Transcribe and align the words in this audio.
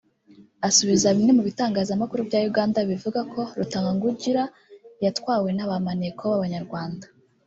Asubiza 0.67 1.13
bimwe 1.15 1.31
mu 1.37 1.43
bitangazamakuru 1.49 2.21
bya 2.27 2.39
Uganda 2.49 2.79
bivuga 2.89 3.19
ko 3.33 3.41
Rutagungira 3.57 4.43
yatwawe 5.03 5.49
na 5.57 5.65
ba 5.69 5.75
maneko 5.87 6.21
b’Abanyarwanda 6.31 7.05